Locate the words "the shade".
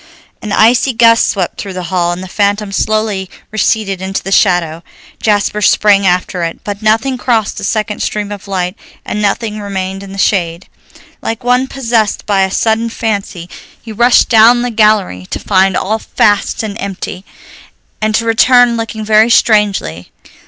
10.11-10.67